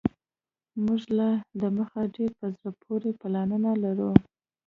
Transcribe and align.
موږ 0.83 1.01
لا 1.17 1.29
دمخه 1.61 2.01
ډیر 2.15 2.31
په 2.39 2.47
زړه 2.55 2.69
پوري 2.81 3.11
پلانونه 3.21 3.71
لرو 3.83 4.11